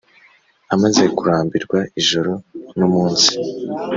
amaze 0.73 1.03
kurambirwa 1.17 1.79
ijoro 2.01 2.33
n'umunsi; 2.77 3.31